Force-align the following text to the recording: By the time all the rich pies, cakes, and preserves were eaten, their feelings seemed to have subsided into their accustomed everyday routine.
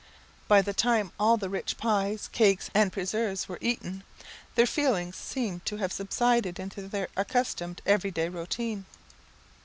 By 0.47 0.63
the 0.63 0.73
time 0.73 1.11
all 1.19 1.37
the 1.37 1.47
rich 1.47 1.77
pies, 1.77 2.27
cakes, 2.31 2.71
and 2.73 2.91
preserves 2.91 3.47
were 3.47 3.59
eaten, 3.61 4.01
their 4.55 4.65
feelings 4.65 5.15
seemed 5.15 5.63
to 5.67 5.77
have 5.77 5.93
subsided 5.93 6.59
into 6.59 6.87
their 6.87 7.07
accustomed 7.15 7.83
everyday 7.85 8.27
routine. 8.27 8.85